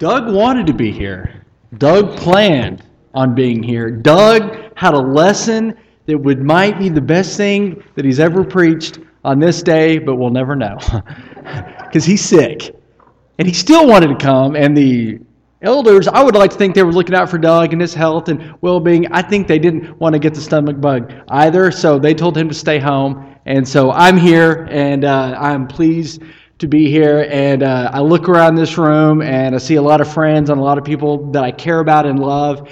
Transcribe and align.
Doug 0.00 0.32
wanted 0.32 0.66
to 0.66 0.72
be 0.72 0.90
here. 0.90 1.44
Doug 1.76 2.16
planned 2.16 2.82
on 3.12 3.34
being 3.34 3.62
here. 3.62 3.90
Doug 3.90 4.74
had 4.74 4.94
a 4.94 4.98
lesson 4.98 5.76
that 6.06 6.16
would 6.16 6.42
might 6.42 6.78
be 6.78 6.88
the 6.88 7.02
best 7.02 7.36
thing 7.36 7.84
that 7.96 8.06
he's 8.06 8.18
ever 8.18 8.42
preached 8.42 8.98
on 9.24 9.38
this 9.38 9.62
day, 9.62 9.98
but 9.98 10.16
we'll 10.16 10.30
never 10.30 10.56
know 10.56 10.78
because 11.84 12.06
he's 12.06 12.24
sick. 12.24 12.74
And 13.38 13.46
he 13.46 13.52
still 13.52 13.86
wanted 13.86 14.06
to 14.06 14.16
come, 14.16 14.56
and 14.56 14.74
the 14.74 15.18
elders, 15.60 16.08
I 16.08 16.22
would 16.22 16.34
like 16.34 16.52
to 16.52 16.56
think 16.56 16.74
they 16.74 16.82
were 16.82 16.94
looking 16.94 17.14
out 17.14 17.28
for 17.28 17.36
Doug 17.36 17.74
and 17.74 17.82
his 17.82 17.92
health 17.92 18.30
and 18.30 18.54
well 18.62 18.80
being. 18.80 19.06
I 19.12 19.20
think 19.20 19.48
they 19.48 19.58
didn't 19.58 20.00
want 20.00 20.14
to 20.14 20.18
get 20.18 20.32
the 20.32 20.40
stomach 20.40 20.80
bug 20.80 21.12
either, 21.28 21.70
so 21.70 21.98
they 21.98 22.14
told 22.14 22.38
him 22.38 22.48
to 22.48 22.54
stay 22.54 22.78
home. 22.78 23.36
And 23.44 23.68
so 23.68 23.90
I'm 23.90 24.16
here, 24.16 24.66
and 24.70 25.04
uh, 25.04 25.36
I'm 25.38 25.68
pleased 25.68 26.22
to 26.60 26.68
be 26.68 26.90
here. 26.90 27.26
And 27.30 27.62
uh, 27.62 27.90
I 27.92 28.00
look 28.00 28.28
around 28.28 28.54
this 28.54 28.78
room, 28.78 29.22
and 29.22 29.54
I 29.54 29.58
see 29.58 29.76
a 29.76 29.82
lot 29.82 30.00
of 30.00 30.12
friends 30.12 30.50
and 30.50 30.60
a 30.60 30.62
lot 30.62 30.78
of 30.78 30.84
people 30.84 31.30
that 31.32 31.42
I 31.42 31.50
care 31.50 31.80
about 31.80 32.06
and 32.06 32.18
love. 32.18 32.70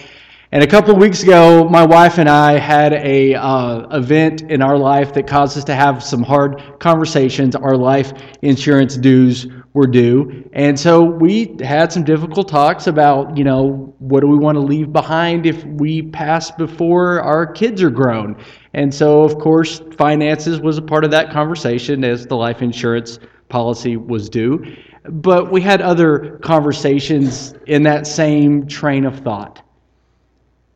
And 0.51 0.63
a 0.63 0.67
couple 0.67 0.93
of 0.93 0.99
weeks 0.99 1.23
ago, 1.23 1.69
my 1.69 1.85
wife 1.85 2.17
and 2.17 2.27
I 2.29 2.59
had 2.59 2.95
a 2.95 3.35
uh, 3.35 3.81
event 3.99 4.43
in 4.43 4.63
our 4.63 4.79
life 4.79 5.13
that 5.13 5.27
caused 5.27 5.59
us 5.59 5.65
to 5.65 5.75
have 5.75 6.03
some 6.03 6.23
hard 6.23 6.63
conversations. 6.79 7.55
Our 7.55 7.77
life 7.77 8.15
insurance 8.41 8.97
dues 8.97 9.47
were 9.75 9.87
due, 9.87 10.49
and 10.55 10.79
so 10.79 11.05
we 11.05 11.55
had 11.61 11.93
some 11.93 12.03
difficult 12.03 12.49
talks 12.49 12.87
about, 12.87 13.37
you 13.37 13.45
know, 13.45 13.95
what 13.99 14.21
do 14.21 14.27
we 14.27 14.39
want 14.39 14.57
to 14.57 14.61
leave 14.61 14.91
behind 14.91 15.45
if 15.45 15.63
we 15.65 16.01
pass 16.01 16.51
before 16.51 17.21
our 17.21 17.47
kids 17.47 17.83
are 17.83 17.91
grown. 17.91 18.43
And 18.73 18.93
so, 18.93 19.25
of 19.25 19.39
course, 19.39 19.83
finances 19.99 20.61
was 20.61 20.79
a 20.79 20.83
part 20.83 21.05
of 21.05 21.11
that 21.11 21.31
conversation 21.31 22.05
as 22.05 22.27
the 22.27 22.37
life 22.37 22.63
insurance 22.63 23.19
policy 23.49 23.97
was 23.97 24.29
due. 24.29 24.77
But 25.05 25.51
we 25.51 25.61
had 25.61 25.81
other 25.81 26.39
conversations 26.43 27.55
in 27.67 27.83
that 27.85 28.07
same 28.07 28.67
train 28.67 29.05
of 29.05 29.21
thought. 29.21 29.63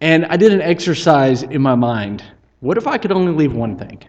And 0.01 0.27
I 0.27 0.37
did 0.37 0.53
an 0.53 0.63
exercise 0.63 1.43
in 1.43 1.63
my 1.63 1.75
mind. 1.75 2.25
What 2.61 2.79
if 2.79 2.87
I 2.87 2.99
could 2.99 3.13
only 3.13 3.33
leave 3.33 3.53
one 3.53 3.77
thing? 3.77 4.03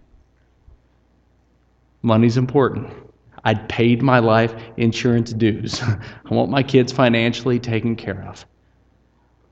Money's 2.02 2.38
important. 2.38 2.90
I'd 3.46 3.68
paid 3.68 4.02
my 4.02 4.20
life 4.20 4.56
insurance 4.78 5.34
dues. 5.34 5.82
I 5.84 5.98
want 6.34 6.50
my 6.50 6.64
kids 6.64 6.92
financially 6.92 7.60
taken 7.60 7.96
care 7.96 8.24
of. 8.28 8.46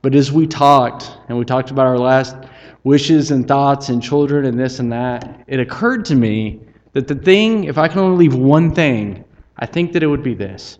But 0.01 0.15
as 0.15 0.31
we 0.31 0.47
talked, 0.47 1.15
and 1.27 1.37
we 1.37 1.45
talked 1.45 1.69
about 1.71 1.85
our 1.85 1.99
last 1.99 2.35
wishes 2.83 3.31
and 3.31 3.47
thoughts 3.47 3.89
and 3.89 4.01
children 4.01 4.45
and 4.45 4.59
this 4.59 4.79
and 4.79 4.91
that, 4.91 5.43
it 5.47 5.59
occurred 5.59 6.05
to 6.05 6.15
me 6.15 6.59
that 6.93 7.07
the 7.07 7.15
thing, 7.15 7.65
if 7.65 7.77
I 7.77 7.87
can 7.87 7.99
only 7.99 8.27
leave 8.27 8.35
one 8.35 8.73
thing, 8.73 9.23
I 9.57 9.65
think 9.65 9.93
that 9.93 10.03
it 10.03 10.07
would 10.07 10.23
be 10.23 10.33
this 10.33 10.79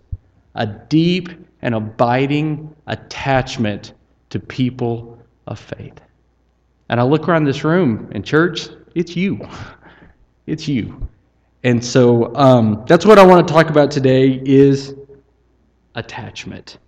a 0.54 0.66
deep 0.66 1.30
and 1.62 1.74
abiding 1.74 2.74
attachment 2.86 3.94
to 4.30 4.38
people 4.38 5.18
of 5.46 5.58
faith. 5.58 5.98
And 6.88 7.00
I 7.00 7.04
look 7.04 7.28
around 7.28 7.44
this 7.44 7.64
room 7.64 8.10
and 8.12 8.24
church, 8.24 8.68
it's 8.94 9.16
you. 9.16 9.40
It's 10.44 10.66
you. 10.66 11.08
And 11.62 11.82
so 11.84 12.34
um, 12.34 12.84
that's 12.88 13.06
what 13.06 13.16
I 13.16 13.24
want 13.24 13.46
to 13.46 13.54
talk 13.54 13.70
about 13.70 13.92
today 13.92 14.42
is 14.44 14.96
attachment. 15.94 16.78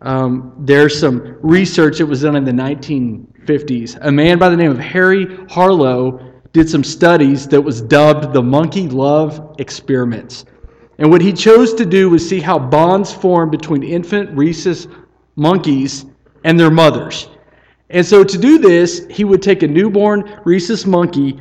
Um, 0.00 0.54
there's 0.58 0.98
some 0.98 1.36
research 1.42 1.98
that 1.98 2.06
was 2.06 2.22
done 2.22 2.36
in 2.36 2.44
the 2.44 2.52
1950s. 2.52 3.98
A 4.00 4.10
man 4.10 4.38
by 4.38 4.48
the 4.48 4.56
name 4.56 4.70
of 4.70 4.78
Harry 4.78 5.36
Harlow 5.48 6.31
did 6.52 6.68
some 6.68 6.84
studies 6.84 7.46
that 7.48 7.60
was 7.60 7.80
dubbed 7.80 8.32
the 8.32 8.42
monkey 8.42 8.88
love 8.88 9.56
experiments. 9.58 10.44
And 10.98 11.10
what 11.10 11.20
he 11.20 11.32
chose 11.32 11.74
to 11.74 11.86
do 11.86 12.10
was 12.10 12.28
see 12.28 12.40
how 12.40 12.58
bonds 12.58 13.12
form 13.12 13.50
between 13.50 13.82
infant 13.82 14.36
rhesus 14.36 14.86
monkeys 15.36 16.04
and 16.44 16.60
their 16.60 16.70
mothers. 16.70 17.28
And 17.90 18.04
so 18.04 18.24
to 18.24 18.38
do 18.38 18.58
this, 18.58 19.06
he 19.10 19.24
would 19.24 19.42
take 19.42 19.62
a 19.62 19.68
newborn 19.68 20.40
rhesus 20.44 20.86
monkey 20.86 21.40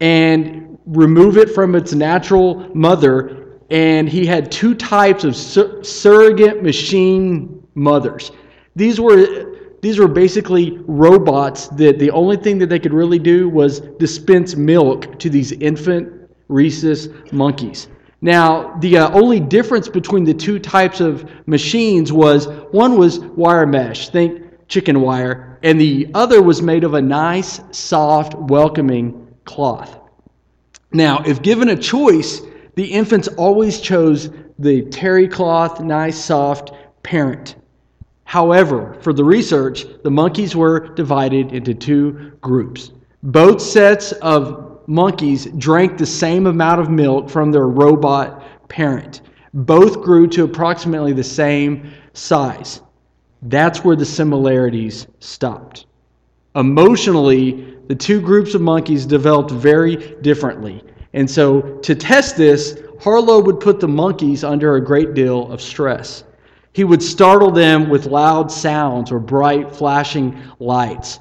and 0.00 0.78
remove 0.86 1.36
it 1.36 1.50
from 1.50 1.74
its 1.74 1.92
natural 1.92 2.70
mother. 2.74 3.58
And 3.70 4.08
he 4.08 4.24
had 4.26 4.50
two 4.50 4.74
types 4.74 5.24
of 5.24 5.36
sur- 5.36 5.82
surrogate 5.82 6.62
machine 6.62 7.66
mothers. 7.74 8.32
These 8.74 9.00
were 9.00 9.55
these 9.86 10.00
were 10.00 10.08
basically 10.08 10.76
robots 10.86 11.68
that 11.68 12.00
the 12.00 12.10
only 12.10 12.36
thing 12.36 12.58
that 12.58 12.68
they 12.68 12.80
could 12.80 12.92
really 12.92 13.20
do 13.20 13.48
was 13.48 13.78
dispense 14.00 14.56
milk 14.56 15.16
to 15.20 15.30
these 15.30 15.52
infant 15.52 16.28
rhesus 16.48 17.06
monkeys. 17.30 17.86
Now, 18.20 18.76
the 18.80 18.98
uh, 18.98 19.12
only 19.12 19.38
difference 19.38 19.88
between 19.88 20.24
the 20.24 20.34
two 20.34 20.58
types 20.58 20.98
of 21.00 21.30
machines 21.46 22.12
was 22.12 22.48
one 22.72 22.98
was 22.98 23.20
wire 23.20 23.64
mesh. 23.64 24.08
Think 24.08 24.42
chicken 24.66 25.02
wire, 25.02 25.60
and 25.62 25.80
the 25.80 26.08
other 26.14 26.42
was 26.42 26.60
made 26.60 26.82
of 26.82 26.94
a 26.94 27.00
nice, 27.00 27.60
soft, 27.70 28.34
welcoming 28.34 29.28
cloth. 29.44 30.00
Now, 30.92 31.22
if 31.24 31.42
given 31.42 31.68
a 31.68 31.76
choice, 31.76 32.42
the 32.74 32.86
infants 32.86 33.28
always 33.28 33.80
chose 33.80 34.30
the 34.58 34.82
terry 34.86 35.28
cloth, 35.28 35.80
nice, 35.80 36.18
soft 36.18 36.72
parent. 37.04 37.54
However, 38.26 38.96
for 39.00 39.12
the 39.12 39.24
research, 39.24 39.86
the 40.02 40.10
monkeys 40.10 40.56
were 40.56 40.88
divided 40.94 41.52
into 41.52 41.72
two 41.72 42.32
groups. 42.40 42.90
Both 43.22 43.62
sets 43.62 44.10
of 44.12 44.80
monkeys 44.88 45.46
drank 45.58 45.96
the 45.96 46.06
same 46.06 46.46
amount 46.46 46.80
of 46.80 46.90
milk 46.90 47.30
from 47.30 47.52
their 47.52 47.68
robot 47.68 48.42
parent. 48.68 49.22
Both 49.54 50.02
grew 50.02 50.26
to 50.28 50.42
approximately 50.42 51.12
the 51.12 51.22
same 51.22 51.92
size. 52.14 52.82
That's 53.42 53.84
where 53.84 53.96
the 53.96 54.04
similarities 54.04 55.06
stopped. 55.20 55.86
Emotionally, 56.56 57.76
the 57.86 57.94
two 57.94 58.20
groups 58.20 58.54
of 58.54 58.60
monkeys 58.60 59.06
developed 59.06 59.52
very 59.52 60.16
differently. 60.22 60.82
And 61.14 61.30
so, 61.30 61.60
to 61.60 61.94
test 61.94 62.36
this, 62.36 62.82
Harlow 63.00 63.40
would 63.40 63.60
put 63.60 63.78
the 63.78 63.88
monkeys 63.88 64.42
under 64.42 64.74
a 64.74 64.84
great 64.84 65.14
deal 65.14 65.50
of 65.52 65.62
stress. 65.62 66.24
He 66.76 66.84
would 66.84 67.02
startle 67.02 67.50
them 67.50 67.88
with 67.88 68.04
loud 68.04 68.52
sounds 68.52 69.10
or 69.10 69.18
bright 69.18 69.74
flashing 69.74 70.38
lights. 70.58 71.20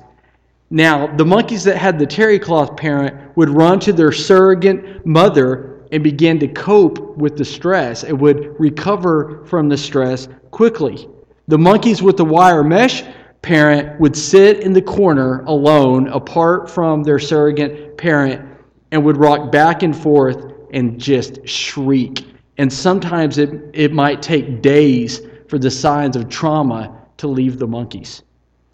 Now, 0.69 1.07
the 1.07 1.23
monkeys 1.23 1.63
that 1.63 1.77
had 1.77 1.97
the 1.97 2.05
terry 2.05 2.39
cloth 2.39 2.75
parent 2.75 3.15
would 3.37 3.47
run 3.47 3.79
to 3.79 3.93
their 3.93 4.11
surrogate 4.11 5.05
mother 5.05 5.81
and 5.93 6.03
begin 6.03 6.39
to 6.39 6.49
cope 6.49 7.15
with 7.15 7.37
the 7.37 7.45
stress 7.45 8.03
and 8.03 8.19
would 8.19 8.59
recover 8.59 9.45
from 9.45 9.69
the 9.69 9.77
stress 9.77 10.27
quickly. 10.51 11.07
The 11.47 11.57
monkeys 11.57 12.03
with 12.03 12.17
the 12.17 12.25
wire 12.25 12.61
mesh 12.61 13.05
parent 13.41 13.97
would 13.97 14.17
sit 14.17 14.59
in 14.59 14.73
the 14.73 14.81
corner 14.81 15.39
alone, 15.43 16.09
apart 16.09 16.69
from 16.69 17.01
their 17.01 17.17
surrogate 17.17 17.97
parent, 17.97 18.45
and 18.91 19.05
would 19.05 19.15
rock 19.15 19.53
back 19.53 19.83
and 19.83 19.95
forth 19.95 20.51
and 20.73 20.99
just 20.99 21.47
shriek. 21.47 22.25
And 22.57 22.71
sometimes 22.71 23.37
it, 23.37 23.51
it 23.71 23.93
might 23.93 24.21
take 24.21 24.61
days 24.61 25.21
for 25.47 25.57
the 25.57 25.71
signs 25.71 26.15
of 26.15 26.29
trauma 26.29 26.95
to 27.17 27.27
leave 27.27 27.59
the 27.59 27.67
monkeys. 27.67 28.23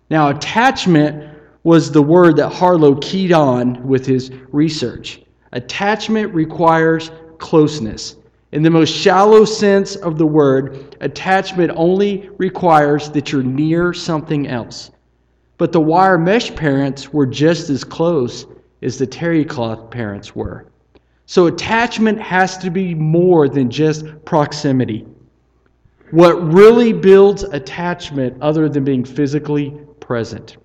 Now, 0.09 0.30
attachment 0.30 1.38
was 1.64 1.92
the 1.92 2.02
word 2.02 2.36
that 2.38 2.50
Harlow 2.50 2.96
keyed 2.96 3.32
on 3.32 3.86
with 3.88 4.06
his 4.06 4.32
research. 4.52 5.22
Attachment 5.52 6.34
requires 6.34 7.12
closeness. 7.38 8.16
In 8.52 8.64
the 8.64 8.70
most 8.70 8.94
shallow 8.94 9.46
sense 9.46 9.96
of 9.96 10.18
the 10.18 10.26
word, 10.26 10.98
attachment 11.00 11.72
only 11.76 12.30
requires 12.38 13.09
that 13.12 13.32
you're 13.32 13.44
near 13.44 13.94
something 13.94 14.48
else. 14.48 14.92
But 15.58 15.72
the 15.72 15.80
wire 15.80 16.18
mesh 16.18 16.53
parents 16.56 17.14
were 17.14 17.28
just 17.28 17.70
as 17.70 17.84
close 17.84 18.46
as 18.82 18.98
the 18.98 19.08
terry 19.08 19.46
cloth 19.46 19.90
parents 19.92 20.36
were. 20.36 20.66
So 21.28 21.46
attachment 21.46 22.20
has 22.20 22.58
to 22.58 22.70
be 22.70 22.94
more 22.94 23.48
than 23.48 23.70
just 23.70 24.06
proximity. 24.26 25.06
What 26.12 26.54
really 26.54 26.92
builds 26.92 27.44
attachment 27.44 28.41
other 28.41 28.68
than 28.68 28.84
being 28.84 29.06
physically 29.06 29.72
present? 30.02 30.58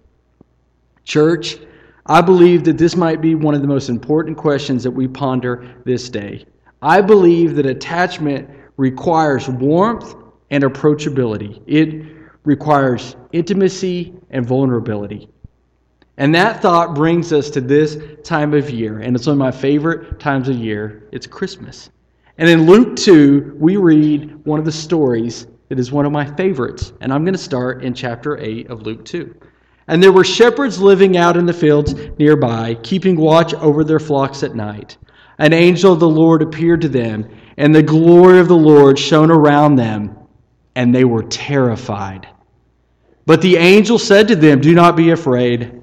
Church, 1.04 1.56
I 2.06 2.20
believe 2.20 2.64
that 2.64 2.78
this 2.78 2.96
might 2.96 3.20
be 3.20 3.34
one 3.36 3.54
of 3.54 3.62
the 3.62 3.68
most 3.68 3.88
important 3.88 4.36
questions 4.36 4.82
that 4.82 4.90
we 4.90 5.06
ponder 5.06 5.74
this 5.84 6.08
day. 6.08 6.44
I 6.82 7.00
believe 7.00 7.54
that 7.56 7.66
attachment 7.66 8.50
requires 8.76 9.48
warmth 9.48 10.14
and 10.50 10.64
approachability. 10.64 11.62
It 11.66 12.06
requires 12.44 13.16
intimacy 13.32 14.14
and 14.30 14.44
vulnerability. 14.44 15.28
And 16.16 16.34
that 16.34 16.62
thought 16.62 16.94
brings 16.94 17.32
us 17.32 17.50
to 17.50 17.60
this 17.60 17.98
time 18.24 18.54
of 18.54 18.70
year, 18.70 19.00
and 19.00 19.14
it's 19.14 19.26
one 19.26 19.34
of 19.34 19.38
my 19.38 19.50
favorite 19.50 20.18
times 20.18 20.48
of 20.48 20.56
year. 20.56 21.08
It's 21.12 21.26
Christmas. 21.26 21.90
And 22.38 22.48
in 22.48 22.66
Luke 22.66 22.96
2, 22.96 23.56
we 23.58 23.76
read 23.76 24.44
one 24.44 24.58
of 24.58 24.64
the 24.64 24.72
stories 24.72 25.46
that 25.68 25.78
is 25.78 25.90
one 25.90 26.06
of 26.06 26.12
my 26.12 26.26
favorites, 26.36 26.92
and 27.00 27.12
I'm 27.12 27.24
going 27.24 27.34
to 27.34 27.38
start 27.38 27.82
in 27.82 27.94
chapter 27.94 28.38
8 28.38 28.70
of 28.70 28.82
Luke 28.82 29.04
2. 29.04 29.34
And 29.88 30.02
there 30.02 30.12
were 30.12 30.24
shepherds 30.24 30.80
living 30.80 31.16
out 31.16 31.36
in 31.36 31.46
the 31.46 31.52
fields 31.52 31.94
nearby, 32.18 32.74
keeping 32.82 33.16
watch 33.16 33.54
over 33.54 33.84
their 33.84 34.00
flocks 34.00 34.42
at 34.42 34.54
night 34.54 34.96
an 35.38 35.52
angel 35.52 35.92
of 35.92 36.00
the 36.00 36.08
Lord 36.08 36.42
appeared 36.42 36.80
to 36.82 36.88
them, 36.88 37.28
and 37.56 37.74
the 37.74 37.82
glory 37.82 38.38
of 38.38 38.48
the 38.48 38.56
Lord 38.56 38.98
shone 38.98 39.30
around 39.30 39.76
them, 39.76 40.16
and 40.74 40.94
they 40.94 41.04
were 41.04 41.22
terrified. 41.22 42.28
But 43.26 43.42
the 43.42 43.56
angel 43.56 43.98
said 43.98 44.28
to 44.28 44.36
them, 44.36 44.60
Do 44.60 44.74
not 44.74 44.96
be 44.96 45.10
afraid. 45.10 45.82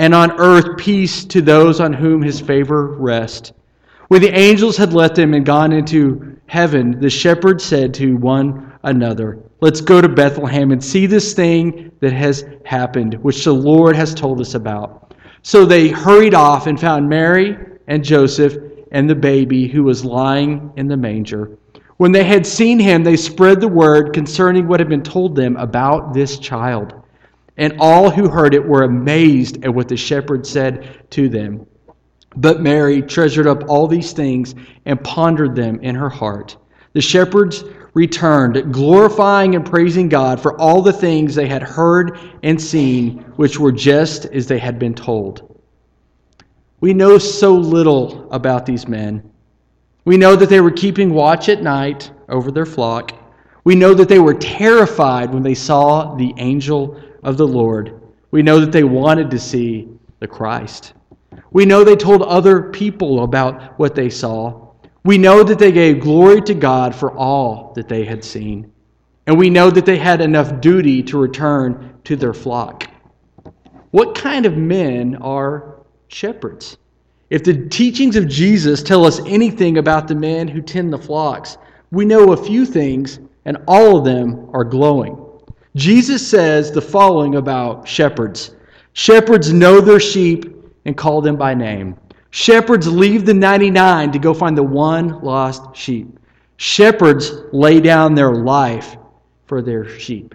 and 0.00 0.14
on 0.14 0.32
earth 0.40 0.78
peace 0.78 1.26
to 1.26 1.42
those 1.42 1.78
on 1.78 1.92
whom 1.92 2.22
his 2.22 2.40
favor 2.40 2.86
rests. 2.96 3.52
When 4.08 4.22
the 4.22 4.34
angels 4.34 4.78
had 4.78 4.94
left 4.94 5.14
them 5.14 5.34
and 5.34 5.44
gone 5.44 5.72
into 5.72 6.38
heaven, 6.46 6.98
the 6.98 7.10
shepherds 7.10 7.62
said 7.62 7.92
to 7.94 8.16
one 8.16 8.72
another, 8.82 9.38
Let's 9.60 9.82
go 9.82 10.00
to 10.00 10.08
Bethlehem 10.08 10.70
and 10.70 10.82
see 10.82 11.04
this 11.04 11.34
thing 11.34 11.92
that 12.00 12.14
has 12.14 12.46
happened, 12.64 13.22
which 13.22 13.44
the 13.44 13.52
Lord 13.52 13.94
has 13.94 14.14
told 14.14 14.40
us 14.40 14.54
about. 14.54 15.12
So 15.42 15.66
they 15.66 15.88
hurried 15.88 16.32
off 16.32 16.66
and 16.66 16.80
found 16.80 17.06
Mary 17.06 17.58
and 17.86 18.02
Joseph 18.02 18.56
and 18.92 19.08
the 19.08 19.14
baby 19.14 19.68
who 19.68 19.82
was 19.82 20.02
lying 20.02 20.72
in 20.76 20.88
the 20.88 20.96
manger. 20.96 21.58
When 21.98 22.10
they 22.10 22.24
had 22.24 22.46
seen 22.46 22.78
him, 22.78 23.04
they 23.04 23.18
spread 23.18 23.60
the 23.60 23.68
word 23.68 24.14
concerning 24.14 24.66
what 24.66 24.80
had 24.80 24.88
been 24.88 25.02
told 25.02 25.36
them 25.36 25.56
about 25.58 26.14
this 26.14 26.38
child. 26.38 26.99
And 27.60 27.76
all 27.78 28.10
who 28.10 28.30
heard 28.30 28.54
it 28.54 28.66
were 28.66 28.84
amazed 28.84 29.62
at 29.64 29.74
what 29.74 29.86
the 29.86 29.96
shepherd 29.96 30.46
said 30.46 31.06
to 31.10 31.28
them. 31.28 31.66
But 32.34 32.62
Mary 32.62 33.02
treasured 33.02 33.46
up 33.46 33.68
all 33.68 33.86
these 33.86 34.14
things 34.14 34.54
and 34.86 35.04
pondered 35.04 35.54
them 35.54 35.78
in 35.80 35.94
her 35.94 36.08
heart. 36.08 36.56
The 36.94 37.02
shepherds 37.02 37.62
returned, 37.92 38.72
glorifying 38.72 39.56
and 39.56 39.66
praising 39.66 40.08
God 40.08 40.40
for 40.40 40.58
all 40.58 40.80
the 40.80 40.92
things 40.92 41.34
they 41.34 41.48
had 41.48 41.62
heard 41.62 42.18
and 42.42 42.58
seen, 42.60 43.18
which 43.36 43.60
were 43.60 43.72
just 43.72 44.24
as 44.24 44.46
they 44.46 44.58
had 44.58 44.78
been 44.78 44.94
told. 44.94 45.60
We 46.80 46.94
know 46.94 47.18
so 47.18 47.54
little 47.54 48.32
about 48.32 48.64
these 48.64 48.88
men. 48.88 49.30
We 50.06 50.16
know 50.16 50.34
that 50.34 50.48
they 50.48 50.62
were 50.62 50.70
keeping 50.70 51.12
watch 51.12 51.50
at 51.50 51.62
night 51.62 52.10
over 52.30 52.50
their 52.50 52.64
flock. 52.64 53.12
We 53.64 53.74
know 53.74 53.92
that 53.92 54.08
they 54.08 54.18
were 54.18 54.32
terrified 54.32 55.34
when 55.34 55.42
they 55.42 55.54
saw 55.54 56.14
the 56.14 56.32
angel 56.38 56.98
of 57.22 57.36
the 57.36 57.46
Lord. 57.46 58.00
We 58.30 58.42
know 58.42 58.60
that 58.60 58.72
they 58.72 58.84
wanted 58.84 59.30
to 59.30 59.38
see 59.38 59.88
the 60.20 60.28
Christ. 60.28 60.94
We 61.52 61.66
know 61.66 61.82
they 61.82 61.96
told 61.96 62.22
other 62.22 62.70
people 62.70 63.24
about 63.24 63.78
what 63.78 63.94
they 63.94 64.10
saw. 64.10 64.68
We 65.04 65.18
know 65.18 65.42
that 65.42 65.58
they 65.58 65.72
gave 65.72 66.00
glory 66.00 66.42
to 66.42 66.54
God 66.54 66.94
for 66.94 67.12
all 67.16 67.72
that 67.74 67.88
they 67.88 68.04
had 68.04 68.22
seen. 68.22 68.70
And 69.26 69.38
we 69.38 69.50
know 69.50 69.70
that 69.70 69.86
they 69.86 69.98
had 69.98 70.20
enough 70.20 70.60
duty 70.60 71.02
to 71.04 71.18
return 71.18 71.98
to 72.04 72.16
their 72.16 72.34
flock. 72.34 72.88
What 73.90 74.14
kind 74.14 74.46
of 74.46 74.56
men 74.56 75.16
are 75.16 75.80
shepherds? 76.08 76.76
If 77.30 77.44
the 77.44 77.68
teachings 77.68 78.16
of 78.16 78.28
Jesus 78.28 78.82
tell 78.82 79.04
us 79.04 79.20
anything 79.20 79.78
about 79.78 80.08
the 80.08 80.14
men 80.14 80.48
who 80.48 80.60
tend 80.60 80.92
the 80.92 80.98
flocks, 80.98 81.58
we 81.90 82.04
know 82.04 82.32
a 82.32 82.36
few 82.36 82.66
things, 82.66 83.20
and 83.44 83.58
all 83.66 83.96
of 83.96 84.04
them 84.04 84.50
are 84.52 84.64
glowing. 84.64 85.16
Jesus 85.76 86.26
says 86.26 86.72
the 86.72 86.80
following 86.80 87.36
about 87.36 87.86
shepherds 87.86 88.56
Shepherds 88.92 89.52
know 89.52 89.80
their 89.80 90.00
sheep 90.00 90.54
and 90.84 90.96
call 90.96 91.20
them 91.20 91.36
by 91.36 91.54
name. 91.54 91.96
Shepherds 92.30 92.88
leave 92.88 93.24
the 93.24 93.34
99 93.34 94.12
to 94.12 94.18
go 94.18 94.34
find 94.34 94.56
the 94.58 94.62
one 94.62 95.20
lost 95.22 95.74
sheep. 95.76 96.18
Shepherds 96.56 97.32
lay 97.52 97.80
down 97.80 98.14
their 98.14 98.32
life 98.32 98.96
for 99.46 99.62
their 99.62 99.88
sheep. 99.88 100.34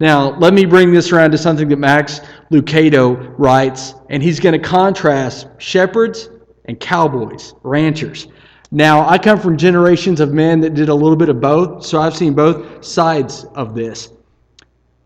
Now, 0.00 0.36
let 0.38 0.54
me 0.54 0.64
bring 0.64 0.92
this 0.92 1.10
around 1.10 1.32
to 1.32 1.38
something 1.38 1.68
that 1.68 1.78
Max 1.78 2.20
Lucado 2.52 3.34
writes, 3.38 3.94
and 4.10 4.22
he's 4.22 4.38
going 4.38 4.60
to 4.60 4.68
contrast 4.68 5.48
shepherds 5.58 6.30
and 6.66 6.78
cowboys, 6.78 7.54
ranchers. 7.62 8.28
Now, 8.70 9.08
I 9.08 9.18
come 9.18 9.40
from 9.40 9.56
generations 9.56 10.20
of 10.20 10.32
men 10.32 10.60
that 10.60 10.74
did 10.74 10.88
a 10.88 10.94
little 10.94 11.16
bit 11.16 11.30
of 11.30 11.40
both, 11.40 11.84
so 11.84 12.00
I've 12.00 12.14
seen 12.16 12.34
both 12.34 12.84
sides 12.84 13.44
of 13.54 13.74
this. 13.74 14.12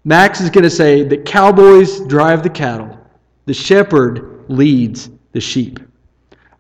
Max 0.05 0.41
is 0.41 0.51
going 0.51 0.65
to 0.65 0.71
say 0.71 1.05
that 1.05 1.25
cowboys 1.25 2.01
drive 2.01 2.43
the 2.43 2.51
cattle, 2.51 2.99
the 3.47 3.55
shepherd 3.55 4.45
leads 4.49 5.11
the 5.31 5.41
sheep. 5.41 5.79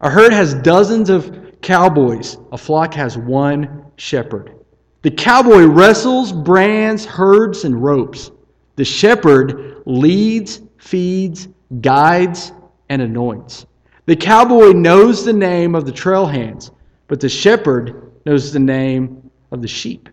A 0.00 0.09
herd 0.09 0.33
has 0.33 0.55
dozens 0.55 1.11
of 1.11 1.37
cowboys, 1.61 2.37
a 2.53 2.59
flock 2.59 2.94
has 2.94 3.19
one 3.19 3.85
shepherd. 3.97 4.55
The 5.03 5.11
cowboy 5.11 5.65
wrestles, 5.65 6.33
brands, 6.33 7.05
herds, 7.05 7.65
and 7.65 7.83
ropes. 7.83 8.31
The 8.77 8.85
shepherd 8.85 9.83
leads, 9.87 10.62
feeds, 10.79 11.49
guides, 11.81 12.53
and 12.89 13.03
anoints. 13.03 13.67
The 14.06 14.15
cowboy 14.15 14.71
knows 14.71 15.25
the 15.25 15.33
name 15.33 15.75
of 15.75 15.85
the 15.85 15.93
trail 15.93 16.27
hands, 16.27 16.71
but 17.09 17.19
the 17.19 17.29
shepherd 17.29 18.12
knows 18.25 18.53
the 18.53 18.61
name 18.61 19.31
of 19.50 19.62
the 19.62 19.69
sheep. 19.69 20.09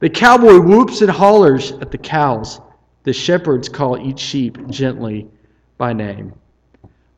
The 0.00 0.10
cowboy 0.10 0.58
whoops 0.58 1.00
and 1.00 1.10
hollers 1.10 1.72
at 1.80 1.92
the 1.92 1.98
cows. 1.98 2.60
The 3.04 3.12
shepherds 3.12 3.68
call 3.68 3.98
each 3.98 4.20
sheep 4.20 4.68
gently 4.68 5.28
by 5.76 5.92
name. 5.92 6.32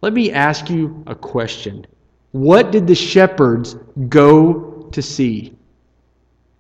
Let 0.01 0.13
me 0.13 0.33
ask 0.33 0.71
you 0.71 1.03
a 1.07 1.15
question. 1.15 1.87
What 2.33 2.73
did 2.73 2.87
the 2.87 2.95
shepherds 2.95 3.77
go 4.09 4.89
to 4.93 5.03
see? 5.03 5.55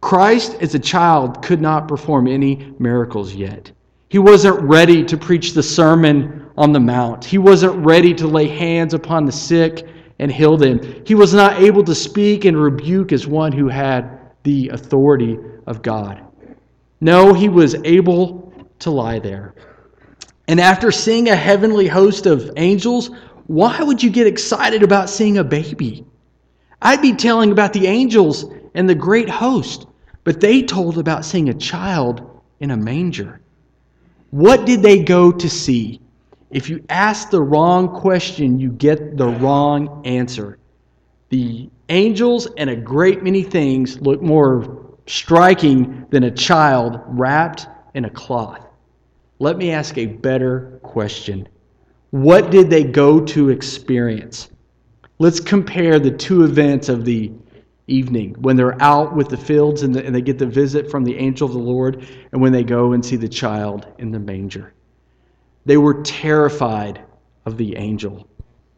Christ, 0.01 0.57
as 0.61 0.75
a 0.75 0.79
child, 0.79 1.43
could 1.43 1.61
not 1.61 1.89
perform 1.89 2.27
any 2.27 2.75
miracles 2.79 3.35
yet. 3.35 3.73
He 4.11 4.19
wasn't 4.19 4.61
ready 4.61 5.03
to 5.05 5.17
preach 5.17 5.55
the 5.55 5.63
Sermon 5.63 6.47
on 6.57 6.73
the 6.73 6.81
Mount. 6.81 7.25
He 7.25 7.39
wasn't 7.39 7.85
ready 7.85 8.13
to 8.15 8.27
lay 8.27 8.47
hands 8.47 8.95
upon 8.95 9.25
the 9.25 9.33
sick 9.33 9.87
and 10.19 10.31
heal 10.31 10.57
them. 10.57 11.03
He 11.07 11.15
was 11.15 11.35
not 11.35 11.61
able 11.61 11.83
to 11.85 11.95
speak 11.95 12.45
and 12.45 12.57
rebuke 12.57 13.13
as 13.13 13.27
one 13.27 13.51
who 13.51 13.69
had 13.69 14.21
the 14.43 14.69
authority 14.69 15.39
of 15.67 15.83
God. 15.83 16.23
No, 17.01 17.33
he 17.33 17.49
was 17.49 17.75
able 17.85 18.44
to 18.81 18.91
lie 18.91 19.19
there. 19.19 19.55
And 20.49 20.61
after 20.61 20.91
seeing 20.91 21.29
a 21.29 21.37
heavenly 21.37 21.89
host 21.89 22.27
of 22.27 22.51
angels, 22.57 23.11
why 23.47 23.83
would 23.83 24.03
you 24.03 24.11
get 24.11 24.27
excited 24.27 24.83
about 24.83 25.11
seeing 25.11 25.39
a 25.39 25.45
baby? 25.45 26.05
I'd 26.83 27.03
be 27.03 27.15
telling 27.15 27.51
about 27.51 27.73
the 27.73 27.87
angels 27.87 28.45
and 28.75 28.89
the 28.89 28.95
great 28.95 29.29
host, 29.29 29.87
but 30.23 30.41
they 30.41 30.63
told 30.63 30.99
about 30.99 31.25
seeing 31.25 31.49
a 31.49 31.55
child 31.55 32.41
in 32.61 32.71
a 32.71 32.77
manger. 32.77 33.41
What 34.31 34.67
did 34.67 34.83
they 34.83 35.03
go 35.03 35.33
to 35.33 35.49
see? 35.49 36.01
If 36.51 36.69
you 36.69 36.85
ask 36.89 37.31
the 37.31 37.43
wrong 37.43 37.89
question, 37.89 38.59
you 38.59 38.71
get 38.71 39.17
the 39.17 39.29
wrong 39.29 40.03
answer. 40.05 40.59
The 41.31 41.69
angels 41.89 42.49
and 42.57 42.71
a 42.71 42.77
great 42.77 43.23
many 43.23 43.43
things 43.43 44.01
look 44.01 44.23
more 44.23 44.97
striking 45.07 46.07
than 46.11 46.25
a 46.25 46.31
child 46.31 47.01
wrapped 47.07 47.67
in 47.95 48.05
a 48.05 48.11
cloth. 48.11 48.64
Let 49.39 49.59
me 49.59 49.71
ask 49.73 49.99
a 49.99 50.07
better 50.07 50.79
question. 50.83 51.49
What 52.11 52.51
did 52.51 52.71
they 52.71 52.85
go 52.85 53.21
to 53.21 53.51
experience? 53.51 54.51
Let's 55.19 55.41
compare 55.41 55.99
the 55.99 56.11
two 56.11 56.45
events 56.45 56.89
of 56.89 57.05
the 57.05 57.33
evening 57.87 58.35
when 58.39 58.57
they're 58.57 58.81
out 58.81 59.15
with 59.15 59.29
the 59.29 59.37
fields 59.37 59.83
and, 59.83 59.95
the, 59.95 60.05
and, 60.05 60.15
they 60.15 60.23
get 60.23 60.39
the 60.39 60.47
visit 60.47 60.91
from 60.91 61.05
the 61.05 61.17
angel 61.17 61.47
of 61.47 61.53
the 61.53 61.59
Lord, 61.59 62.07
and 62.33 62.41
when 62.41 62.53
they 62.53 62.65
go 62.65 62.93
and 62.93 63.05
see 63.05 63.17
the 63.17 63.29
child 63.29 63.87
in 63.99 64.11
the 64.11 64.19
manger. 64.19 64.73
They 65.67 65.77
were 65.77 66.03
terrified 66.03 67.03
of 67.45 67.57
the 67.57 67.77
angel. 67.77 68.29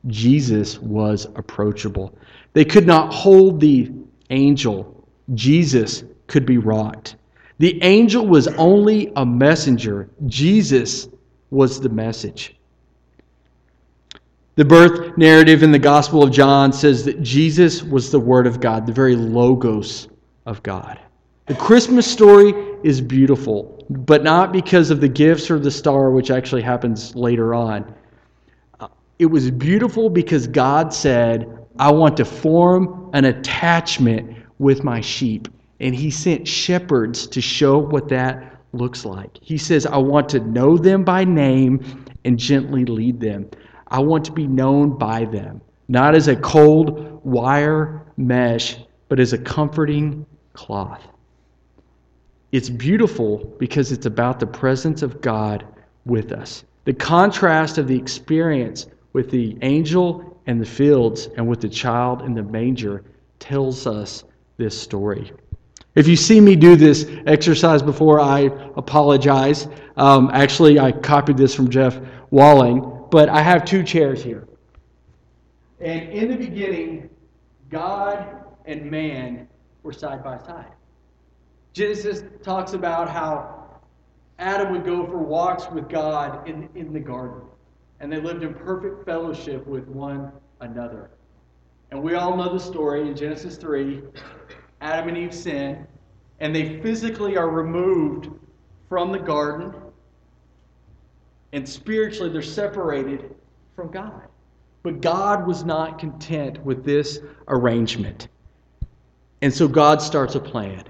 Jesus 0.06 0.78
was 0.78 1.26
approachable. 1.36 2.16
They 2.52 2.64
could 2.64 2.86
not 2.86 3.12
hold 3.12 3.60
the 3.60 3.92
angel. 4.30 5.06
Jesus 5.34 6.04
could 6.26 6.46
be 6.46 6.58
rocked. 6.58 7.16
The 7.58 7.82
angel 7.82 8.26
was 8.26 8.48
only 8.48 9.12
a 9.16 9.24
messenger, 9.24 10.10
Jesus 10.26 11.08
was 11.50 11.80
the 11.80 11.88
message. 11.88 12.56
The 14.56 14.64
birth 14.64 15.16
narrative 15.18 15.62
in 15.62 15.70
the 15.70 15.78
Gospel 15.78 16.22
of 16.22 16.30
John 16.30 16.72
says 16.72 17.04
that 17.04 17.22
Jesus 17.22 17.82
was 17.82 18.10
the 18.10 18.20
Word 18.20 18.46
of 18.46 18.60
God, 18.60 18.86
the 18.86 18.92
very 18.92 19.14
Logos 19.14 20.08
of 20.46 20.62
God. 20.62 20.98
The 21.46 21.54
Christmas 21.54 22.10
story 22.10 22.54
is 22.82 23.00
beautiful, 23.00 23.84
but 23.90 24.24
not 24.24 24.52
because 24.52 24.90
of 24.90 25.00
the 25.00 25.08
gifts 25.08 25.50
or 25.50 25.58
the 25.58 25.70
star, 25.70 26.10
which 26.10 26.30
actually 26.30 26.62
happens 26.62 27.14
later 27.14 27.54
on. 27.54 27.94
It 29.18 29.26
was 29.26 29.50
beautiful 29.50 30.10
because 30.10 30.46
God 30.46 30.92
said, 30.92 31.66
I 31.78 31.90
want 31.90 32.16
to 32.16 32.24
form 32.24 33.10
an 33.12 33.26
attachment 33.26 34.36
with 34.58 34.84
my 34.84 35.00
sheep. 35.00 35.48
And 35.80 35.94
he 35.94 36.10
sent 36.10 36.48
shepherds 36.48 37.26
to 37.28 37.40
show 37.40 37.78
what 37.78 38.08
that 38.08 38.60
looks 38.72 39.04
like. 39.04 39.38
He 39.40 39.58
says, 39.58 39.86
I 39.86 39.98
want 39.98 40.28
to 40.30 40.40
know 40.40 40.76
them 40.76 41.04
by 41.04 41.24
name 41.24 42.04
and 42.24 42.38
gently 42.38 42.84
lead 42.84 43.20
them. 43.20 43.48
I 43.88 44.00
want 44.00 44.24
to 44.26 44.32
be 44.32 44.46
known 44.46 44.98
by 44.98 45.24
them, 45.26 45.60
not 45.88 46.14
as 46.14 46.28
a 46.28 46.36
cold 46.36 47.24
wire 47.24 48.06
mesh, 48.16 48.76
but 49.08 49.20
as 49.20 49.32
a 49.32 49.38
comforting 49.38 50.26
cloth. 50.52 51.02
It's 52.52 52.70
beautiful 52.70 53.54
because 53.58 53.92
it's 53.92 54.06
about 54.06 54.40
the 54.40 54.46
presence 54.46 55.02
of 55.02 55.20
God 55.20 55.66
with 56.04 56.32
us. 56.32 56.64
The 56.84 56.94
contrast 56.94 57.78
of 57.78 57.88
the 57.88 57.98
experience 57.98 58.86
with 59.12 59.30
the 59.30 59.58
angel 59.62 60.40
and 60.46 60.60
the 60.60 60.66
fields 60.66 61.28
and 61.36 61.46
with 61.48 61.60
the 61.60 61.68
child 61.68 62.22
in 62.22 62.34
the 62.34 62.42
manger 62.42 63.04
tells 63.38 63.86
us 63.86 64.24
this 64.56 64.80
story. 64.80 65.32
If 65.96 66.06
you 66.06 66.14
see 66.14 66.42
me 66.42 66.56
do 66.56 66.76
this 66.76 67.10
exercise 67.26 67.82
before, 67.82 68.20
I 68.20 68.50
apologize. 68.76 69.66
Um, 69.96 70.30
actually, 70.32 70.78
I 70.78 70.92
copied 70.92 71.38
this 71.38 71.54
from 71.54 71.70
Jeff 71.70 71.98
Walling, 72.30 73.06
but 73.10 73.30
I 73.30 73.40
have 73.40 73.64
two 73.64 73.82
chairs 73.82 74.22
here. 74.22 74.46
And 75.80 76.10
in 76.10 76.28
the 76.28 76.36
beginning, 76.36 77.08
God 77.70 78.26
and 78.66 78.90
man 78.90 79.48
were 79.82 79.92
side 79.92 80.22
by 80.22 80.36
side. 80.38 80.72
Genesis 81.72 82.24
talks 82.42 82.74
about 82.74 83.08
how 83.08 83.80
Adam 84.38 84.72
would 84.72 84.84
go 84.84 85.06
for 85.06 85.16
walks 85.16 85.70
with 85.70 85.88
God 85.88 86.46
in, 86.46 86.68
in 86.74 86.92
the 86.92 87.00
garden, 87.00 87.40
and 88.00 88.12
they 88.12 88.20
lived 88.20 88.42
in 88.42 88.52
perfect 88.52 89.06
fellowship 89.06 89.66
with 89.66 89.88
one 89.88 90.30
another. 90.60 91.10
And 91.90 92.02
we 92.02 92.14
all 92.16 92.36
know 92.36 92.52
the 92.52 92.60
story 92.60 93.08
in 93.08 93.16
Genesis 93.16 93.56
3 93.56 94.02
Adam 94.80 95.08
and 95.08 95.18
Eve 95.18 95.34
sin, 95.34 95.86
and 96.40 96.54
they 96.54 96.80
physically 96.80 97.36
are 97.36 97.48
removed 97.48 98.28
from 98.88 99.12
the 99.12 99.18
garden, 99.18 99.74
and 101.52 101.68
spiritually 101.68 102.30
they're 102.30 102.42
separated 102.42 103.34
from 103.74 103.90
God. 103.90 104.22
But 104.82 105.00
God 105.00 105.46
was 105.46 105.64
not 105.64 105.98
content 105.98 106.64
with 106.64 106.84
this 106.84 107.18
arrangement. 107.48 108.28
And 109.42 109.52
so 109.52 109.66
God 109.66 110.00
starts 110.00 110.34
a 110.34 110.40
plan. 110.40 110.84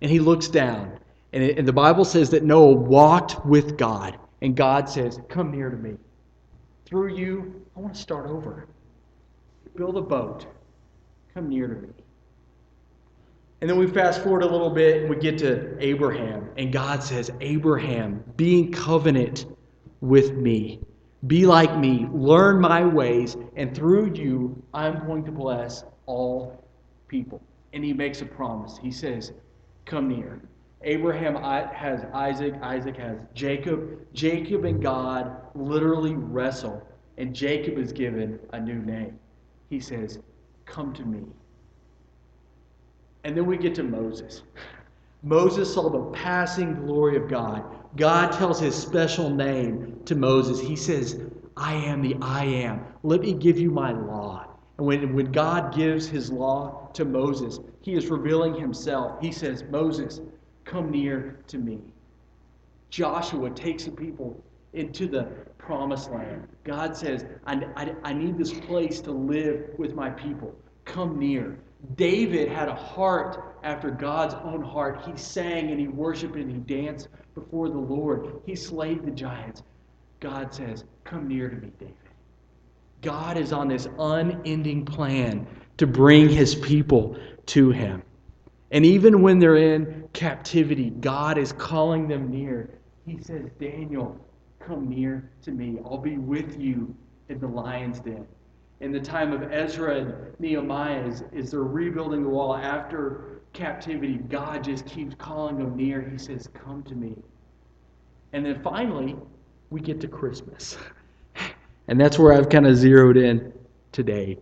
And 0.00 0.10
he 0.10 0.18
looks 0.18 0.48
down. 0.48 0.98
And, 1.32 1.42
it, 1.42 1.58
and 1.58 1.66
the 1.66 1.72
Bible 1.72 2.04
says 2.04 2.30
that 2.30 2.44
Noah 2.44 2.72
walked 2.72 3.44
with 3.44 3.76
God. 3.76 4.18
And 4.42 4.56
God 4.56 4.88
says, 4.88 5.20
Come 5.28 5.50
near 5.50 5.70
to 5.70 5.76
me. 5.76 5.96
Through 6.84 7.16
you, 7.16 7.62
I 7.76 7.80
want 7.80 7.94
to 7.94 8.00
start 8.00 8.28
over. 8.28 8.66
Build 9.76 9.96
a 9.96 10.02
boat. 10.02 10.46
Come 11.32 11.48
near 11.48 11.66
to 11.66 11.74
me. 11.74 11.88
And 13.64 13.70
then 13.70 13.78
we 13.78 13.86
fast 13.86 14.22
forward 14.22 14.42
a 14.42 14.46
little 14.46 14.68
bit 14.68 15.00
and 15.00 15.08
we 15.08 15.16
get 15.16 15.38
to 15.38 15.74
Abraham. 15.82 16.50
And 16.58 16.70
God 16.70 17.02
says, 17.02 17.30
Abraham, 17.40 18.22
be 18.36 18.58
in 18.58 18.70
covenant 18.70 19.46
with 20.02 20.34
me. 20.34 20.80
Be 21.26 21.46
like 21.46 21.74
me. 21.78 22.06
Learn 22.12 22.60
my 22.60 22.84
ways. 22.84 23.38
And 23.56 23.74
through 23.74 24.12
you, 24.12 24.62
I'm 24.74 25.06
going 25.06 25.24
to 25.24 25.32
bless 25.32 25.82
all 26.04 26.62
people. 27.08 27.40
And 27.72 27.82
he 27.82 27.94
makes 27.94 28.20
a 28.20 28.26
promise. 28.26 28.76
He 28.76 28.90
says, 28.90 29.32
Come 29.86 30.08
near. 30.08 30.42
Abraham 30.82 31.34
has 31.34 32.04
Isaac, 32.12 32.52
Isaac 32.60 32.98
has 32.98 33.16
Jacob. 33.32 33.98
Jacob 34.12 34.66
and 34.66 34.82
God 34.82 35.38
literally 35.54 36.12
wrestle, 36.12 36.86
and 37.16 37.34
Jacob 37.34 37.78
is 37.78 37.94
given 37.94 38.38
a 38.52 38.60
new 38.60 38.80
name. 38.82 39.18
He 39.70 39.80
says, 39.80 40.18
Come 40.66 40.92
to 40.92 41.02
me. 41.06 41.22
And 43.24 43.36
then 43.36 43.46
we 43.46 43.56
get 43.56 43.74
to 43.76 43.82
Moses. 43.82 44.42
Moses 45.22 45.72
saw 45.72 45.88
the 45.88 46.10
passing 46.16 46.74
glory 46.74 47.16
of 47.16 47.28
God. 47.28 47.64
God 47.96 48.32
tells 48.32 48.60
his 48.60 48.74
special 48.74 49.30
name 49.30 49.98
to 50.04 50.14
Moses. 50.14 50.60
He 50.60 50.76
says, 50.76 51.20
I 51.56 51.74
am 51.74 52.02
the 52.02 52.16
I 52.20 52.44
am. 52.44 52.84
Let 53.02 53.22
me 53.22 53.32
give 53.32 53.58
you 53.58 53.70
my 53.70 53.92
law. 53.92 54.46
And 54.76 54.86
when, 54.86 55.14
when 55.14 55.32
God 55.32 55.74
gives 55.74 56.06
his 56.06 56.30
law 56.30 56.90
to 56.94 57.04
Moses, 57.04 57.60
he 57.80 57.94
is 57.94 58.08
revealing 58.08 58.54
himself. 58.54 59.20
He 59.20 59.32
says, 59.32 59.64
Moses, 59.70 60.20
come 60.64 60.90
near 60.90 61.38
to 61.46 61.58
me. 61.58 61.80
Joshua 62.90 63.50
takes 63.50 63.84
the 63.84 63.92
people 63.92 64.42
into 64.72 65.06
the 65.06 65.24
promised 65.58 66.10
land. 66.10 66.46
God 66.64 66.96
says, 66.96 67.24
I, 67.46 67.64
I, 67.76 67.94
I 68.02 68.12
need 68.12 68.36
this 68.36 68.52
place 68.52 69.00
to 69.02 69.12
live 69.12 69.70
with 69.78 69.94
my 69.94 70.10
people. 70.10 70.54
Come 70.84 71.18
near. 71.18 71.58
David 71.96 72.48
had 72.48 72.68
a 72.68 72.74
heart 72.74 73.56
after 73.62 73.90
God's 73.90 74.34
own 74.34 74.62
heart. 74.62 75.02
He 75.04 75.16
sang 75.16 75.70
and 75.70 75.80
he 75.80 75.88
worshiped 75.88 76.36
and 76.36 76.50
he 76.50 76.58
danced 76.58 77.08
before 77.34 77.68
the 77.68 77.78
Lord. 77.78 78.40
He 78.46 78.54
slayed 78.54 79.04
the 79.04 79.10
giants. 79.10 79.62
God 80.20 80.54
says, 80.54 80.84
Come 81.04 81.28
near 81.28 81.48
to 81.48 81.56
me, 81.56 81.70
David. 81.78 81.94
God 83.02 83.36
is 83.36 83.52
on 83.52 83.68
this 83.68 83.86
unending 83.98 84.84
plan 84.86 85.46
to 85.76 85.86
bring 85.86 86.28
his 86.28 86.54
people 86.54 87.18
to 87.46 87.70
him. 87.70 88.02
And 88.70 88.86
even 88.86 89.20
when 89.20 89.38
they're 89.38 89.56
in 89.56 90.08
captivity, 90.14 90.90
God 90.90 91.36
is 91.36 91.52
calling 91.52 92.08
them 92.08 92.30
near. 92.30 92.70
He 93.06 93.20
says, 93.20 93.50
Daniel, 93.60 94.18
come 94.58 94.88
near 94.88 95.30
to 95.42 95.50
me. 95.50 95.78
I'll 95.84 95.98
be 95.98 96.16
with 96.16 96.58
you 96.58 96.94
in 97.28 97.40
the 97.40 97.46
lion's 97.46 98.00
den 98.00 98.26
in 98.80 98.92
the 98.92 99.00
time 99.00 99.32
of 99.32 99.52
Ezra 99.52 99.96
and 99.96 100.14
Nehemiah 100.38 101.02
as, 101.02 101.24
as 101.34 101.50
they're 101.52 101.62
rebuilding 101.62 102.22
the 102.22 102.28
wall 102.28 102.54
after 102.54 103.40
captivity, 103.52 104.14
God 104.16 104.64
just 104.64 104.84
keeps 104.86 105.14
calling 105.14 105.58
them 105.58 105.76
near. 105.76 106.02
He 106.02 106.18
says, 106.18 106.48
Come 106.52 106.82
to 106.84 106.94
me. 106.94 107.16
And 108.32 108.44
then 108.44 108.60
finally, 108.62 109.16
we 109.70 109.80
get 109.80 110.00
to 110.02 110.08
Christmas. 110.08 110.76
And 111.86 112.00
that's 112.00 112.18
where 112.18 112.32
I've 112.32 112.48
kind 112.48 112.66
of 112.66 112.76
zeroed 112.76 113.18
in 113.18 113.52
today. 113.92 114.38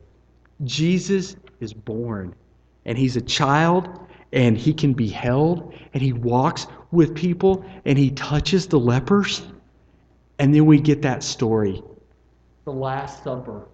Jesus 0.63 1.35
is 1.59 1.75
born, 1.75 2.37
and 2.85 2.97
he's 2.97 3.17
a 3.17 3.21
child, 3.21 3.89
and 4.33 4.57
he 4.57 4.73
can 4.73 4.93
be 4.93 5.09
held, 5.09 5.75
and 5.93 6.01
he 6.01 6.13
walks 6.13 6.69
with 6.93 7.17
people, 7.17 7.65
and 7.85 7.99
he 7.99 8.13
touches 8.13 8.69
the 8.69 8.79
lepers. 8.79 9.43
And 10.39 10.55
then 10.55 10.67
we 10.67 10.81
get 10.81 11.03
that 11.03 11.25
story 11.25 11.83
the 12.65 12.73
Last 12.73 13.25
Supper 13.25 13.67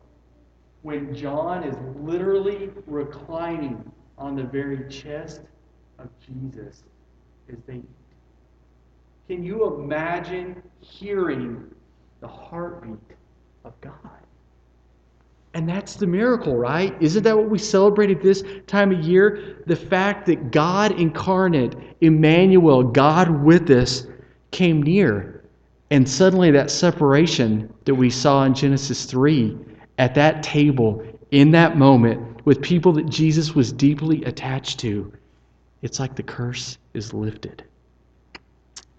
when 0.83 1.15
John 1.15 1.65
is 1.65 1.77
literally 2.01 2.71
reclining 2.87 3.91
on 4.17 4.37
the 4.37 4.45
very 4.45 4.89
chest 4.89 5.43
of 5.99 6.09
Jesus 6.21 6.85
as 7.51 7.59
they 7.67 7.77
eat. 7.77 7.85
Can 9.29 9.43
you 9.43 9.75
imagine 9.75 10.63
hearing 10.81 11.65
the 12.21 12.29
heartbeat 12.29 12.99
of 13.65 13.79
God? 13.81 13.93
And 15.55 15.69
that's 15.69 15.97
the 15.97 16.07
miracle, 16.07 16.57
right? 16.57 16.95
Isn't 17.01 17.23
that 17.25 17.37
what 17.37 17.51
we 17.51 17.59
celebrated 17.59 18.23
this 18.23 18.45
time 18.67 18.93
of 18.93 19.01
year? 19.01 19.63
The 19.67 19.77
fact 19.77 20.27
that 20.27 20.51
God 20.51 20.93
incarnate, 21.01 21.75
Emmanuel, 22.01 22.83
God 22.83 23.29
with 23.29 23.71
us, 23.71 24.07
came 24.51 24.83
near. 24.83 25.45
And 25.91 26.09
suddenly 26.09 26.51
that 26.53 26.71
separation 26.71 27.73
that 27.87 27.95
we 27.95 28.11
saw 28.11 28.45
in 28.45 28.55
Genesis 28.55 29.07
3 29.07 29.57
at 29.99 30.15
that 30.15 30.43
table 30.43 31.05
in 31.31 31.51
that 31.51 31.77
moment 31.77 32.45
with 32.47 32.63
people 32.63 32.93
that 32.93 33.09
Jesus 33.09 33.55
was 33.55 33.73
deeply 33.73 34.25
attached 34.25 34.79
to, 34.81 35.13
it's 35.83 36.01
like 36.01 36.17
the 36.17 36.23
curse 36.23 36.79
is 36.95 37.13
lifted. 37.13 37.65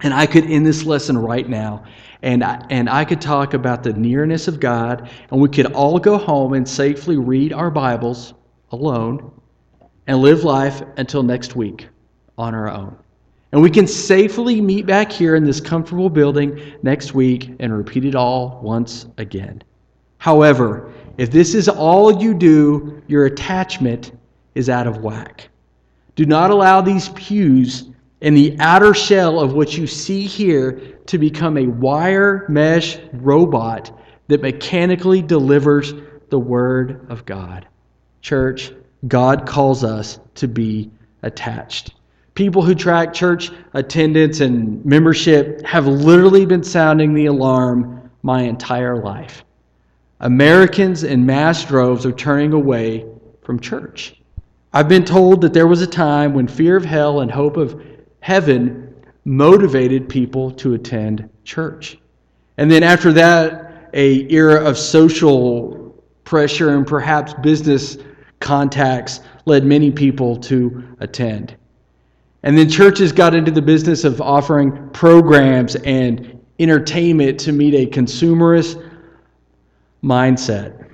And 0.02 0.14
I 0.14 0.26
could 0.26 0.44
end 0.44 0.64
this 0.64 0.84
lesson 0.84 1.18
right 1.18 1.46
now, 1.46 1.84
and 2.22 2.42
I, 2.42 2.64
and 2.70 2.88
I 2.88 3.04
could 3.04 3.20
talk 3.20 3.52
about 3.52 3.82
the 3.82 3.92
nearness 3.92 4.48
of 4.48 4.58
God, 4.60 5.10
and 5.30 5.40
we 5.40 5.48
could 5.48 5.72
all 5.72 5.98
go 5.98 6.16
home 6.16 6.54
and 6.54 6.66
safely 6.66 7.18
read 7.18 7.52
our 7.52 7.70
Bibles 7.70 8.32
alone 8.70 9.30
and 10.06 10.18
live 10.18 10.42
life 10.44 10.82
until 10.96 11.22
next 11.22 11.54
week 11.54 11.88
on 12.38 12.54
our 12.54 12.70
own. 12.70 12.96
And 13.52 13.60
we 13.60 13.68
can 13.68 13.86
safely 13.86 14.60
meet 14.60 14.86
back 14.86 15.12
here 15.12 15.34
in 15.34 15.44
this 15.44 15.60
comfortable 15.60 16.08
building 16.08 16.74
next 16.82 17.14
week 17.14 17.50
and 17.58 17.76
repeat 17.76 18.04
it 18.04 18.14
all 18.14 18.60
once 18.62 19.06
again. 19.18 19.62
However, 20.20 20.92
if 21.16 21.30
this 21.30 21.54
is 21.54 21.66
all 21.66 22.22
you 22.22 22.34
do, 22.34 23.02
your 23.08 23.24
attachment 23.24 24.12
is 24.54 24.68
out 24.68 24.86
of 24.86 24.98
whack. 24.98 25.48
Do 26.14 26.26
not 26.26 26.50
allow 26.50 26.82
these 26.82 27.08
pews 27.10 27.88
and 28.20 28.36
the 28.36 28.54
outer 28.60 28.92
shell 28.92 29.40
of 29.40 29.54
what 29.54 29.78
you 29.78 29.86
see 29.86 30.26
here 30.26 30.72
to 31.06 31.16
become 31.16 31.56
a 31.56 31.66
wire 31.66 32.44
mesh 32.50 32.98
robot 33.14 33.98
that 34.28 34.42
mechanically 34.42 35.22
delivers 35.22 35.94
the 36.28 36.38
Word 36.38 37.06
of 37.08 37.24
God. 37.24 37.66
Church, 38.20 38.72
God 39.08 39.46
calls 39.46 39.84
us 39.84 40.20
to 40.34 40.46
be 40.46 40.90
attached. 41.22 41.94
People 42.34 42.60
who 42.60 42.74
track 42.74 43.14
church 43.14 43.50
attendance 43.72 44.40
and 44.40 44.84
membership 44.84 45.64
have 45.64 45.86
literally 45.86 46.44
been 46.44 46.62
sounding 46.62 47.14
the 47.14 47.24
alarm 47.24 48.10
my 48.22 48.42
entire 48.42 49.02
life. 49.02 49.44
Americans 50.20 51.02
in 51.02 51.24
mass 51.24 51.64
droves 51.64 52.04
are 52.04 52.12
turning 52.12 52.52
away 52.52 53.06
from 53.42 53.58
church. 53.58 54.20
I've 54.72 54.88
been 54.88 55.04
told 55.04 55.40
that 55.40 55.54
there 55.54 55.66
was 55.66 55.80
a 55.80 55.86
time 55.86 56.34
when 56.34 56.46
fear 56.46 56.76
of 56.76 56.84
hell 56.84 57.20
and 57.20 57.30
hope 57.30 57.56
of 57.56 57.82
heaven 58.20 58.94
motivated 59.24 60.08
people 60.08 60.50
to 60.52 60.74
attend 60.74 61.28
church. 61.44 61.98
And 62.58 62.70
then 62.70 62.82
after 62.82 63.12
that, 63.14 63.88
a 63.94 64.30
era 64.30 64.62
of 64.62 64.76
social 64.76 66.04
pressure 66.24 66.76
and 66.76 66.86
perhaps 66.86 67.32
business 67.34 67.96
contacts 68.40 69.20
led 69.46 69.64
many 69.64 69.90
people 69.90 70.36
to 70.36 70.96
attend. 71.00 71.56
And 72.42 72.56
then 72.56 72.68
churches 72.68 73.10
got 73.10 73.34
into 73.34 73.50
the 73.50 73.62
business 73.62 74.04
of 74.04 74.20
offering 74.20 74.90
programs 74.90 75.76
and 75.76 76.40
entertainment 76.58 77.40
to 77.40 77.52
meet 77.52 77.74
a 77.74 77.90
consumerist 77.90 78.89
mindset. 80.02 80.86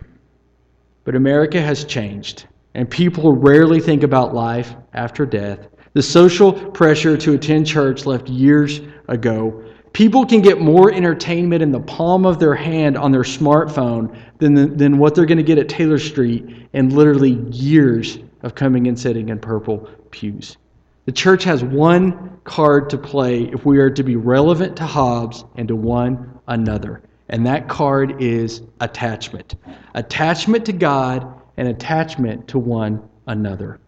But 1.04 1.14
America 1.14 1.60
has 1.60 1.84
changed, 1.84 2.46
and 2.74 2.90
people 2.90 3.32
rarely 3.32 3.80
think 3.80 4.02
about 4.02 4.34
life 4.34 4.74
after 4.92 5.24
death. 5.24 5.68
The 5.92 6.02
social 6.02 6.52
pressure 6.52 7.16
to 7.16 7.34
attend 7.34 7.66
church 7.66 8.06
left 8.06 8.28
years 8.28 8.80
ago. 9.08 9.64
People 9.92 10.26
can 10.26 10.42
get 10.42 10.60
more 10.60 10.92
entertainment 10.92 11.62
in 11.62 11.70
the 11.70 11.80
palm 11.80 12.26
of 12.26 12.38
their 12.38 12.54
hand 12.54 12.98
on 12.98 13.12
their 13.12 13.22
smartphone 13.22 14.14
than, 14.38 14.54
the, 14.54 14.66
than 14.66 14.98
what 14.98 15.14
they're 15.14 15.24
going 15.24 15.38
to 15.38 15.44
get 15.44 15.56
at 15.56 15.68
Taylor 15.68 15.98
Street 15.98 16.68
in 16.74 16.90
literally 16.90 17.40
years 17.50 18.18
of 18.42 18.54
coming 18.54 18.88
and 18.88 18.98
sitting 18.98 19.30
in 19.30 19.38
purple 19.38 19.88
pews. 20.10 20.58
The 21.06 21.12
church 21.12 21.44
has 21.44 21.62
one 21.62 22.40
card 22.44 22.90
to 22.90 22.98
play 22.98 23.44
if 23.44 23.64
we 23.64 23.78
are 23.78 23.90
to 23.90 24.02
be 24.02 24.16
relevant 24.16 24.76
to 24.76 24.84
Hobbes 24.84 25.44
and 25.54 25.68
to 25.68 25.76
one 25.76 26.40
another. 26.48 27.00
And 27.28 27.44
that 27.46 27.68
card 27.68 28.22
is 28.22 28.62
attachment. 28.80 29.56
Attachment 29.94 30.64
to 30.66 30.72
God 30.72 31.40
and 31.56 31.68
attachment 31.68 32.46
to 32.48 32.58
one 32.58 33.08
another. 33.26 33.80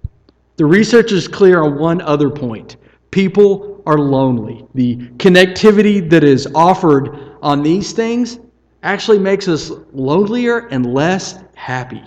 The 0.57 0.67
research 0.67 1.13
is 1.13 1.29
clear 1.29 1.63
on 1.63 1.79
one 1.79 2.01
other 2.01 2.31
point. 2.31 2.77
People 3.11 3.83
are 3.87 3.99
lonely. 3.99 4.67
The 4.75 4.97
connectivity 5.17 6.09
that 6.11 6.25
is 6.25 6.49
offered 6.55 7.37
on 7.43 7.63
these 7.63 7.93
things 7.93 8.39
actually 8.83 9.19
makes 9.19 9.49
us 9.49 9.71
lonelier 9.93 10.67
and 10.69 10.93
less 10.93 11.39
happy. 11.55 12.03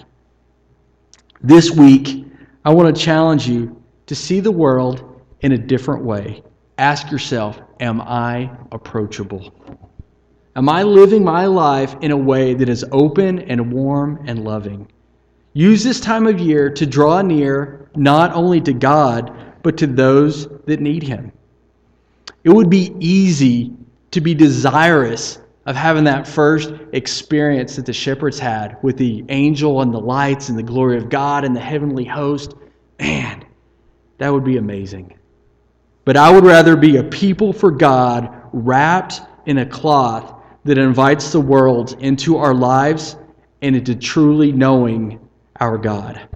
This 1.42 1.72
week, 1.72 2.26
I 2.66 2.74
want 2.74 2.96
to 2.96 3.02
challenge 3.02 3.48
you 3.48 3.82
to 4.06 4.16
see 4.16 4.40
the 4.40 4.52
world 4.52 5.22
in 5.42 5.54
a 5.54 5.58
different 5.58 6.04
way. 6.04 6.44
Ask 6.78 7.12
yourself 7.12 7.62
Am 7.80 8.00
I 8.00 8.52
approachable? 8.72 9.52
Am 10.55 10.67
I 10.67 10.84
living 10.84 11.24
my 11.24 11.46
life 11.46 11.96
in 12.01 12.12
a 12.12 12.17
way 12.17 12.53
that 12.53 12.67
is 12.67 12.84
open 12.91 13.39
and 13.39 13.72
warm 13.72 14.24
and 14.25 14.43
loving? 14.43 14.88
Use 15.53 15.84
this 15.84 16.00
time 16.00 16.27
of 16.27 16.39
year 16.39 16.70
to 16.70 16.86
draw 16.86 17.22
near 17.22 17.89
not 17.96 18.34
only 18.34 18.60
to 18.62 18.74
God, 18.74 19.34
but 19.63 19.77
to 19.77 19.88
those 19.88 20.48
that 20.65 20.81
need 20.81 21.03
Him. 21.03 21.31
It 22.43 22.50
would 22.50 22.70
be 22.70 22.96
easy 23.00 23.74
to 24.12 24.20
be 24.20 24.34
desirous 24.34 25.39
of 25.65 25.75
having 25.75 26.03
that 26.05 26.27
first 26.27 26.74
experience 26.91 27.75
that 27.75 27.86
the 27.86 27.93
shepherds 27.93 28.39
had 28.39 28.77
with 28.81 28.98
the 28.98 29.24
angel 29.29 29.81
and 29.81 29.93
the 29.93 30.00
lights 30.00 30.50
and 30.50 30.58
the 30.58 30.63
glory 30.63 30.98
of 30.98 31.10
God 31.10 31.46
and 31.46 31.55
the 31.55 31.62
heavenly 31.62 32.05
host 32.05 32.55
Man, 33.01 33.43
that 34.20 34.31
would 34.31 34.43
be 34.43 34.58
amazing. 34.58 35.15
But 36.05 36.17
I 36.17 36.31
would 36.31 36.46
rather 36.46 36.75
be 36.75 36.98
a 36.98 37.03
people 37.03 37.51
for 37.51 37.72
God 37.72 38.31
wrapped 38.53 39.22
in 39.48 39.58
a 39.58 39.65
cloth 39.65 40.41
that 40.63 40.77
invites 40.77 41.32
the 41.32 41.41
world 41.41 41.96
into 42.00 42.38
our 42.38 42.53
lives 42.53 43.18
and 43.62 43.75
into 43.75 43.96
truly 43.96 44.51
knowing 44.51 45.20
our 45.60 45.77
God. 45.77 46.27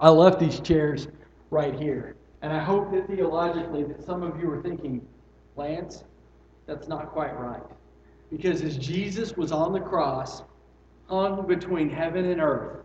I 0.00 0.08
left 0.10 0.40
these 0.40 0.60
chairs 0.60 1.08
right 1.50 1.74
here. 1.74 2.16
And 2.42 2.52
I 2.52 2.58
hope 2.58 2.90
that 2.92 3.06
theologically 3.06 3.84
that 3.84 4.04
some 4.04 4.22
of 4.22 4.40
you 4.40 4.50
are 4.50 4.62
thinking, 4.62 5.06
Lance, 5.56 6.04
that's 6.66 6.88
not 6.88 7.10
quite 7.10 7.38
right. 7.38 7.62
Because 8.30 8.62
as 8.62 8.76
Jesus 8.78 9.36
was 9.36 9.52
on 9.52 9.72
the 9.72 9.80
cross, 9.80 10.42
hung 11.06 11.46
between 11.46 11.90
heaven 11.90 12.24
and 12.26 12.40
earth, 12.40 12.84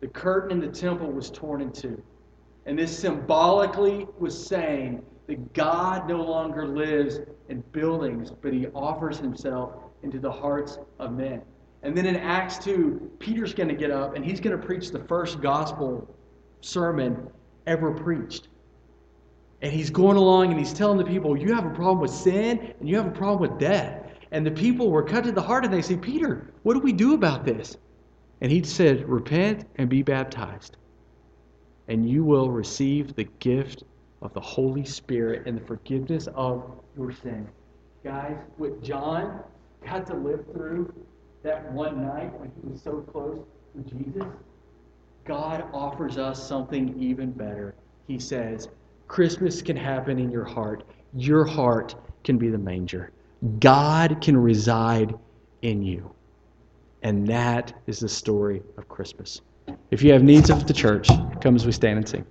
the 0.00 0.06
curtain 0.06 0.52
in 0.52 0.60
the 0.60 0.72
temple 0.72 1.10
was 1.10 1.30
torn 1.30 1.60
in 1.62 1.72
two. 1.72 2.00
And 2.66 2.78
this 2.78 2.96
symbolically 2.96 4.06
was 4.18 4.46
saying 4.46 5.02
that 5.28 5.52
God 5.52 6.08
no 6.08 6.22
longer 6.22 6.66
lives 6.66 7.20
in 7.48 7.60
buildings, 7.72 8.32
but 8.42 8.52
he 8.52 8.66
offers 8.68 9.18
himself 9.18 9.74
into 10.02 10.18
the 10.18 10.32
hearts 10.32 10.78
of 10.98 11.12
men. 11.12 11.42
And 11.82 11.96
then 11.96 12.06
in 12.06 12.16
Acts 12.16 12.58
2, 12.58 13.12
Peter's 13.18 13.54
going 13.54 13.68
to 13.68 13.74
get 13.74 13.90
up 13.90 14.16
and 14.16 14.24
he's 14.24 14.40
going 14.40 14.58
to 14.58 14.66
preach 14.66 14.90
the 14.90 15.04
first 15.04 15.40
gospel 15.40 16.12
sermon 16.62 17.28
ever 17.66 17.92
preached. 17.92 18.48
And 19.60 19.72
he's 19.72 19.90
going 19.90 20.16
along 20.16 20.50
and 20.50 20.58
he's 20.58 20.72
telling 20.72 20.98
the 20.98 21.04
people, 21.04 21.36
You 21.36 21.54
have 21.54 21.66
a 21.66 21.70
problem 21.70 22.00
with 22.00 22.10
sin 22.10 22.74
and 22.80 22.88
you 22.88 22.96
have 22.96 23.06
a 23.06 23.10
problem 23.10 23.40
with 23.40 23.60
death. 23.60 24.06
And 24.30 24.46
the 24.46 24.50
people 24.50 24.90
were 24.90 25.02
cut 25.02 25.24
to 25.24 25.32
the 25.32 25.42
heart 25.42 25.64
and 25.64 25.72
they 25.72 25.82
say, 25.82 25.96
Peter, 25.96 26.52
what 26.62 26.74
do 26.74 26.80
we 26.80 26.92
do 26.92 27.14
about 27.14 27.44
this? 27.44 27.76
And 28.40 28.50
he 28.50 28.62
said, 28.62 29.08
Repent 29.08 29.66
and 29.76 29.88
be 29.88 30.02
baptized, 30.02 30.76
and 31.88 32.08
you 32.08 32.24
will 32.24 32.50
receive 32.50 33.14
the 33.14 33.24
gift 33.40 33.84
of 34.22 34.32
the 34.34 34.40
Holy 34.40 34.84
Spirit 34.84 35.46
and 35.46 35.56
the 35.56 35.64
forgiveness 35.64 36.28
of 36.34 36.64
your 36.96 37.12
sin. 37.12 37.48
Guys, 38.04 38.36
what 38.56 38.82
John 38.82 39.40
got 39.84 40.06
to 40.06 40.14
live 40.14 40.44
through 40.52 40.92
that 41.42 41.70
one 41.72 42.04
night 42.06 42.38
when 42.40 42.50
he 42.60 42.72
was 42.72 42.82
so 42.82 43.00
close 43.12 43.38
to 43.74 43.94
Jesus, 43.94 44.24
God 45.24 45.64
offers 45.72 46.18
us 46.18 46.46
something 46.46 47.00
even 47.00 47.30
better. 47.30 47.74
He 48.06 48.18
says, 48.18 48.68
Christmas 49.06 49.62
can 49.62 49.76
happen 49.76 50.18
in 50.18 50.30
your 50.30 50.44
heart. 50.44 50.84
Your 51.14 51.44
heart 51.44 51.94
can 52.24 52.38
be 52.38 52.48
the 52.48 52.58
manger. 52.58 53.12
God 53.60 54.20
can 54.20 54.36
reside 54.36 55.14
in 55.62 55.82
you. 55.82 56.10
And 57.02 57.26
that 57.28 57.72
is 57.86 58.00
the 58.00 58.08
story 58.08 58.62
of 58.76 58.88
Christmas. 58.88 59.40
If 59.90 60.02
you 60.02 60.12
have 60.12 60.22
needs 60.22 60.50
of 60.50 60.66
the 60.66 60.72
church, 60.72 61.08
come 61.40 61.54
as 61.54 61.64
we 61.64 61.72
stand 61.72 61.98
and 61.98 62.08
sing. 62.08 62.26